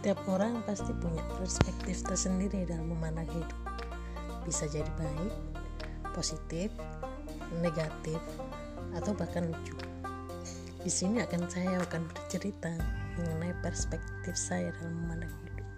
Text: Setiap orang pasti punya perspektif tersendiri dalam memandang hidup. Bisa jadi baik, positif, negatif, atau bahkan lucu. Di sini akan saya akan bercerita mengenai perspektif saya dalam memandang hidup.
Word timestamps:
Setiap 0.00 0.32
orang 0.32 0.64
pasti 0.64 0.96
punya 0.96 1.20
perspektif 1.36 2.00
tersendiri 2.00 2.64
dalam 2.64 2.88
memandang 2.88 3.28
hidup. 3.36 3.60
Bisa 4.48 4.64
jadi 4.64 4.88
baik, 4.96 5.60
positif, 6.16 6.72
negatif, 7.60 8.16
atau 8.96 9.12
bahkan 9.12 9.52
lucu. 9.52 9.76
Di 10.80 10.88
sini 10.88 11.20
akan 11.20 11.44
saya 11.52 11.76
akan 11.84 12.08
bercerita 12.08 12.72
mengenai 13.20 13.52
perspektif 13.60 14.32
saya 14.32 14.72
dalam 14.80 15.04
memandang 15.04 15.36
hidup. 15.44 15.68